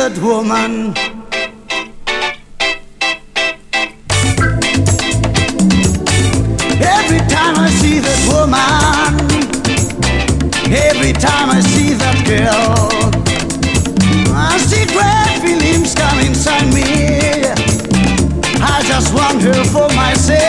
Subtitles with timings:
[0.00, 0.94] withered woman.
[6.80, 9.20] Every time I see that woman,
[10.72, 12.88] every time I see that girl,
[14.34, 17.50] I see great feelings come inside me.
[18.62, 20.40] I just want her for myself.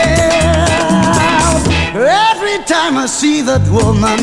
[1.94, 4.22] Every time I see that woman.